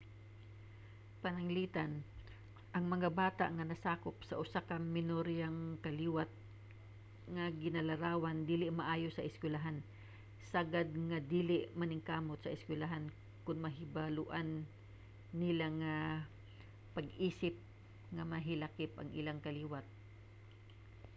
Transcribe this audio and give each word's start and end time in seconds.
pananglitan 1.23 1.91
ang 2.75 2.85
mga 2.93 3.09
bata 3.21 3.45
nga 3.55 3.65
nasakop 3.71 4.15
sa 4.23 4.37
usa 4.43 4.59
ka 4.69 4.75
minoriyang 4.95 5.59
kaliwat 5.85 6.31
nga 7.33 7.45
ginalarawang 7.63 8.39
dili 8.51 8.65
maayo 8.79 9.07
sa 9.11 9.25
eskwelahan 9.29 9.77
sagad 10.51 10.87
nga 11.09 11.19
dili 11.33 11.57
maningkamot 11.79 12.39
sa 12.41 12.53
eskwelahan 12.57 13.05
kon 13.45 13.59
mahibaloan 13.65 14.49
nila 15.41 15.65
ang 15.69 15.79
pag-isip 16.95 17.55
nga 18.13 18.23
nahilakip 18.31 18.91
sa 18.95 19.13
ilang 19.19 19.39
kaliwat 19.47 19.85